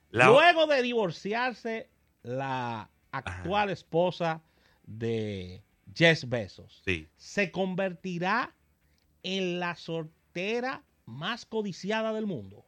La- 0.10 0.28
luego 0.28 0.68
de 0.68 0.82
divorciarse 0.82 1.90
la 2.24 2.90
actual 3.12 3.70
esposa 3.70 4.42
de 4.84 5.64
Jess 5.94 6.28
Bezos, 6.28 6.82
Sí. 6.86 7.08
se 7.18 7.52
convertirá 7.52 8.54
en 9.24 9.60
la 9.60 9.76
soltera 9.76 10.84
más 11.06 11.46
codiciada 11.46 12.14
del 12.14 12.26
mundo. 12.26 12.66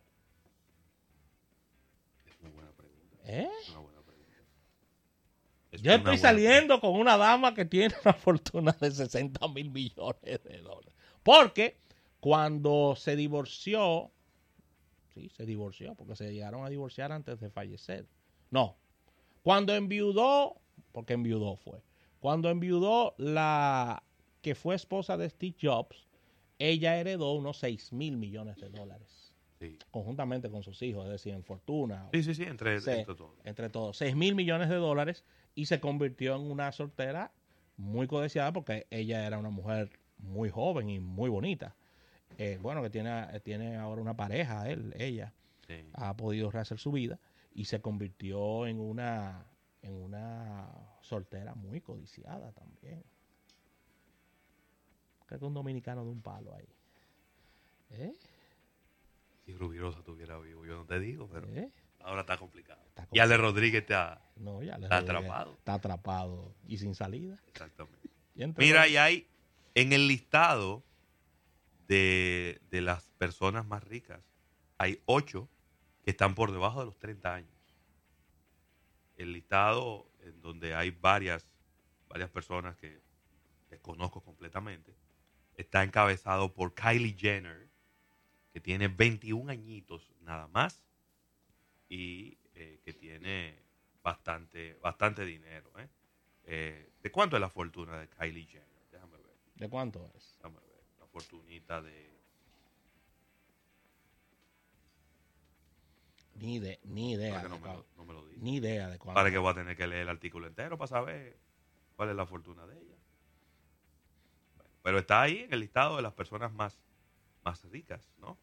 Es 2.26 2.40
una 2.42 2.50
buena 2.50 2.72
pregunta. 2.72 3.18
¿Eh? 3.26 3.50
es 3.62 3.70
una 3.70 3.80
buena 3.80 3.93
Yo 5.82 5.92
estoy 5.92 6.02
buena 6.02 6.18
saliendo 6.18 6.80
con 6.80 6.92
una 6.92 7.18
dama 7.18 7.54
que 7.54 7.66
tiene 7.66 7.94
una 8.04 8.14
fortuna 8.14 8.76
de 8.80 8.92
60 8.92 9.48
mil 9.50 9.72
millones 9.72 10.44
de 10.44 10.58
dólares. 10.60 10.94
Porque 11.24 11.78
cuando 12.20 12.96
se 12.96 13.16
divorció, 13.16 14.12
sí, 15.14 15.30
se 15.30 15.46
divorció, 15.46 15.96
porque 15.96 16.16
se 16.16 16.32
llegaron 16.32 16.66
a 16.66 16.70
divorciar 16.70 17.12
antes 17.12 17.40
de 17.40 17.50
fallecer. 17.50 18.08
No, 18.52 18.78
cuando 19.42 19.74
enviudó, 19.76 20.62
porque 20.92 21.14
enviudó 21.14 21.56
fue, 21.58 21.82
cuando 22.20 22.50
enviudó 22.50 23.14
la 23.18 24.04
que 24.42 24.56
fue 24.56 24.76
esposa 24.76 25.18
de 25.18 25.30
Steve 25.30 25.56
Jobs, 25.62 26.08
ella 26.60 26.98
heredó 26.98 27.34
unos 27.34 27.58
6 27.58 27.92
mil 27.94 28.18
millones 28.18 28.58
de 28.58 28.70
dólares, 28.70 29.34
Sí. 29.60 29.80
conjuntamente 29.92 30.50
con 30.50 30.62
sus 30.64 30.82
hijos, 30.82 31.06
es 31.06 31.12
decir, 31.12 31.34
en 31.34 31.44
fortuna, 31.44 32.10
sí, 32.14 32.24
sí, 32.24 32.36
sí, 32.36 32.44
entre, 32.44 32.80
Sí, 32.82 32.90
entre 32.92 33.16
todos. 33.16 33.32
entre 33.44 33.70
todos, 33.70 33.98
6 33.98 34.16
mil 34.16 34.36
millones 34.36 34.70
de 34.70 34.76
dólares 34.76 35.24
y 35.56 35.66
se 35.66 35.80
convirtió 35.80 36.36
en 36.36 36.50
una 36.50 36.72
soltera 36.72 37.32
muy 37.78 38.08
codiciada 38.08 38.52
porque 38.54 38.88
ella 38.90 39.26
era 39.26 39.38
una 39.38 39.50
mujer 39.50 40.00
muy 40.18 40.50
joven 40.50 40.90
y 40.90 41.00
muy 41.00 41.30
bonita. 41.30 41.76
Eh, 42.38 42.58
bueno, 42.62 42.82
que 42.82 42.90
tiene, 42.90 43.40
tiene 43.42 43.76
ahora 43.78 44.02
una 44.02 44.16
pareja, 44.16 44.70
él, 44.70 44.94
ella, 44.98 45.34
Sí. 45.68 45.76
ha 45.94 46.16
podido 46.18 46.52
rehacer 46.52 46.78
su 46.78 46.92
vida 46.92 47.20
y 47.54 47.66
se 47.66 47.80
convirtió 47.80 48.68
en 48.68 48.80
una, 48.80 49.46
en 49.82 49.94
una 49.94 50.68
soltera 51.02 51.56
muy 51.56 51.80
codiciada 51.80 52.52
también. 52.52 53.04
Creo 55.26 55.40
que 55.40 55.46
un 55.46 55.54
dominicano 55.54 56.04
de 56.04 56.12
un 56.12 56.22
palo 56.22 56.54
ahí. 56.54 56.68
¿Eh? 57.92 58.14
Si 59.46 59.54
Rubirosa 59.54 60.00
estuviera 60.00 60.38
vivo, 60.40 60.66
yo 60.66 60.76
no 60.76 60.86
te 60.86 61.00
digo, 61.00 61.30
pero 61.32 61.48
¿Eh? 61.50 61.70
Ahora 62.04 62.22
está 62.22 62.38
complicado. 62.38 62.82
Está 62.88 63.08
Y 63.12 63.20
Ale 63.20 63.38
Rodríguez 63.38 63.82
está 63.82 64.22
No, 64.36 64.62
ya 64.62 64.78
le 64.78 64.86
Está 64.86 65.00
Rodríguez 65.00 65.24
atrapado. 65.26 65.54
Está 65.54 65.74
atrapado 65.74 66.56
y 66.68 66.78
sin 66.78 66.96
salida. 66.96 67.38
exactamente. 67.48 68.10
Y 68.36 68.46
Mira, 68.58 68.88
y 68.88 68.98
hay 68.98 69.28
en 69.76 69.94
el 69.94 70.08
listado 70.08 70.84
de, 71.88 72.62
de 72.70 72.82
las 72.82 73.10
personas 73.18 73.66
más 73.66 73.84
ricas, 73.84 74.22
hay 74.78 75.02
ocho 75.06 75.50
que 76.04 76.12
están 76.12 76.36
por 76.36 76.52
debajo 76.52 76.80
de 76.80 76.86
los 76.88 76.98
30 77.00 77.34
años. 77.34 77.50
El 79.18 79.34
listado 79.34 80.10
en 80.22 80.42
donde 80.42 80.76
hay 80.76 80.92
varias, 80.92 81.46
varias 82.08 82.30
personas 82.30 82.76
que 82.78 83.02
desconozco 83.70 84.22
completamente, 84.22 84.94
está 85.56 85.84
encabezado 85.84 86.54
por 86.54 86.74
Kylie 86.74 87.16
Jenner, 87.18 87.70
que 88.52 88.60
tiene 88.60 88.88
21 88.88 89.52
añitos 89.52 90.12
nada 90.22 90.48
más 90.48 90.84
y 91.96 92.40
eh, 92.56 92.80
que 92.84 92.94
tiene 92.94 93.56
bastante, 94.02 94.74
bastante 94.82 95.24
dinero. 95.26 95.72
¿eh? 95.78 95.88
Eh, 96.46 96.90
¿De 97.04 97.12
cuánto 97.12 97.36
es 97.38 97.42
la 97.42 97.50
fortuna 97.50 98.00
de 98.00 98.10
Kylie 98.10 98.48
Jenner? 98.48 98.88
Déjame 98.92 99.18
ver, 99.18 99.36
¿De 99.56 99.70
cuánto 99.70 100.10
es? 100.16 100.34
déjame 100.38 100.60
ver. 100.60 100.84
La 101.00 101.06
fortunita 101.06 101.82
de... 101.84 102.12
Ni, 106.34 106.58
de, 106.58 106.80
ni 106.86 107.12
idea. 107.14 107.44
De 107.44 107.50
no 107.50 107.60
me, 107.60 107.68
lo, 107.68 107.74
cuánto- 107.74 107.88
no 107.96 108.06
me 108.06 108.14
lo 108.14 108.26
diga. 108.28 108.42
Ni 108.42 108.56
idea 108.56 108.90
de 108.90 108.98
cuánto. 108.98 109.14
Para 109.14 109.30
que 109.30 109.38
voy 109.38 109.52
a 109.52 109.54
tener 109.54 109.78
que 109.78 109.86
leer 109.86 110.02
el 110.02 110.10
artículo 110.10 110.48
entero 110.48 110.76
para 110.80 110.88
saber 110.88 111.38
cuál 111.96 112.10
es 112.10 112.16
la 112.16 112.26
fortuna 112.26 112.66
de 112.66 112.80
ella. 112.80 112.96
Bueno, 114.56 114.72
pero 114.82 114.98
está 114.98 115.22
ahí 115.22 115.42
en 115.42 115.54
el 115.54 115.60
listado 115.60 115.96
de 115.98 116.02
las 116.02 116.14
personas 116.14 116.52
más, 116.54 116.82
más 117.44 117.64
ricas, 117.66 118.12
¿no? 118.18 118.40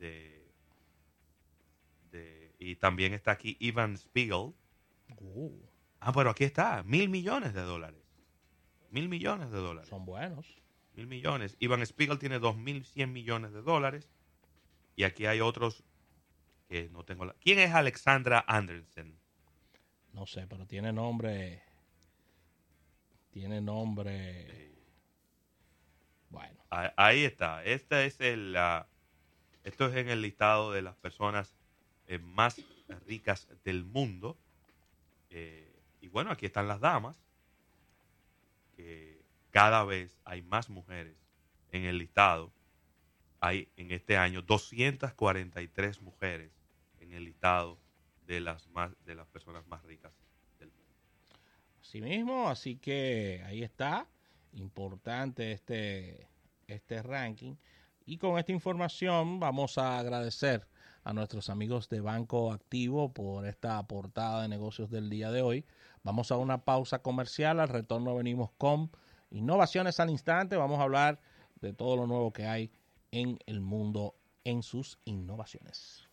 De- 0.00 0.45
y 2.58 2.76
también 2.76 3.14
está 3.14 3.32
aquí 3.32 3.56
Ivan 3.60 3.96
Spiegel. 3.96 4.54
Uh, 5.18 5.58
Ah, 5.98 6.12
pero 6.12 6.30
aquí 6.30 6.44
está, 6.44 6.82
mil 6.84 7.08
millones 7.08 7.54
de 7.54 7.62
dólares. 7.62 8.00
Mil 8.90 9.08
millones 9.08 9.50
de 9.50 9.58
dólares. 9.58 9.88
son 9.88 10.04
buenos. 10.04 10.46
Mil 10.94 11.06
millones. 11.06 11.56
Ivan 11.58 11.84
Spiegel 11.84 12.18
tiene 12.18 12.38
dos 12.38 12.56
mil 12.56 12.84
cien 12.84 13.12
millones 13.12 13.52
de 13.52 13.62
dólares. 13.62 14.08
Y 14.94 15.04
aquí 15.04 15.26
hay 15.26 15.40
otros 15.40 15.84
que 16.68 16.88
no 16.90 17.04
tengo 17.04 17.24
la... 17.24 17.34
¿Quién 17.34 17.58
es 17.58 17.72
Alexandra 17.72 18.44
Andersen? 18.46 19.18
No 20.12 20.26
sé, 20.26 20.46
pero 20.46 20.66
tiene 20.66 20.92
nombre. 20.92 21.62
Tiene 23.30 23.60
nombre. 23.60 24.72
Bueno, 26.28 26.64
Ah, 26.70 26.92
Ahí 26.96 27.24
está. 27.24 27.64
Este 27.64 28.06
es 28.06 28.20
el, 28.20 28.54
ah, 28.56 28.86
esto 29.64 29.86
es 29.86 29.96
en 29.96 30.08
el 30.08 30.22
listado 30.22 30.72
de 30.72 30.82
las 30.82 30.96
personas 30.96 31.55
eh, 32.06 32.18
más 32.18 32.60
ricas 33.06 33.48
del 33.64 33.84
mundo. 33.84 34.36
Eh, 35.30 35.72
y 36.00 36.08
bueno, 36.08 36.30
aquí 36.30 36.46
están 36.46 36.68
las 36.68 36.80
damas. 36.80 37.16
Que 38.76 39.22
cada 39.50 39.84
vez 39.84 40.18
hay 40.24 40.42
más 40.42 40.68
mujeres 40.68 41.16
en 41.72 41.84
el 41.84 41.98
listado. 41.98 42.52
Hay 43.40 43.68
en 43.76 43.90
este 43.90 44.16
año 44.16 44.42
243 44.42 46.00
mujeres 46.02 46.52
en 47.00 47.12
el 47.12 47.24
listado 47.24 47.78
de 48.26 48.40
las 48.40 48.68
más 48.68 48.92
de 49.04 49.14
las 49.14 49.26
personas 49.28 49.66
más 49.66 49.82
ricas 49.84 50.12
del 50.58 50.68
mundo. 50.70 50.92
así 51.80 52.00
mismo, 52.00 52.48
así 52.48 52.76
que 52.76 53.42
ahí 53.46 53.62
está. 53.62 54.06
importante 54.52 55.52
este, 55.52 56.28
este 56.66 57.02
ranking. 57.02 57.56
Y 58.06 58.18
con 58.18 58.38
esta 58.38 58.52
información 58.52 59.40
vamos 59.40 59.78
a 59.78 59.98
agradecer 59.98 60.66
a 61.06 61.12
nuestros 61.12 61.50
amigos 61.50 61.88
de 61.88 62.00
Banco 62.00 62.52
Activo 62.52 63.12
por 63.12 63.46
esta 63.46 63.80
portada 63.86 64.42
de 64.42 64.48
negocios 64.48 64.90
del 64.90 65.08
día 65.08 65.30
de 65.30 65.40
hoy. 65.40 65.64
Vamos 66.02 66.32
a 66.32 66.36
una 66.36 66.64
pausa 66.64 66.98
comercial, 66.98 67.60
al 67.60 67.68
retorno 67.68 68.16
venimos 68.16 68.50
con 68.58 68.90
innovaciones 69.30 70.00
al 70.00 70.10
instante, 70.10 70.56
vamos 70.56 70.80
a 70.80 70.82
hablar 70.82 71.20
de 71.60 71.72
todo 71.72 71.94
lo 71.94 72.08
nuevo 72.08 72.32
que 72.32 72.46
hay 72.46 72.72
en 73.12 73.38
el 73.46 73.60
mundo 73.60 74.16
en 74.42 74.64
sus 74.64 74.98
innovaciones. 75.04 76.05